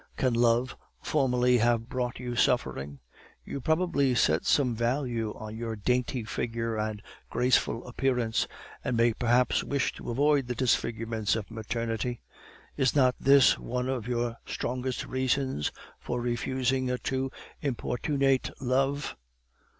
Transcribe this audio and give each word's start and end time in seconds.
Can 0.17 0.33
love 0.33 0.75
formerly 1.03 1.59
have 1.59 1.87
brought 1.87 2.19
you 2.19 2.35
suffering? 2.35 2.97
You 3.45 3.61
probably 3.61 4.15
set 4.15 4.47
some 4.47 4.73
value 4.75 5.31
on 5.37 5.55
your 5.55 5.75
dainty 5.75 6.23
figure 6.23 6.75
and 6.75 7.03
graceful 7.29 7.85
appearance, 7.85 8.47
and 8.83 8.97
may 8.97 9.13
perhaps 9.13 9.63
wish 9.63 9.93
to 9.93 10.09
avoid 10.09 10.47
the 10.47 10.55
disfigurements 10.55 11.35
of 11.35 11.51
maternity. 11.51 12.19
Is 12.75 12.95
not 12.95 13.13
this 13.19 13.59
one 13.59 13.89
of 13.89 14.07
your 14.07 14.37
strongest 14.47 15.05
reasons 15.05 15.71
for 15.99 16.19
refusing 16.19 16.89
a 16.89 16.97
too 16.97 17.29
importunate 17.61 18.49
love? 18.59 19.15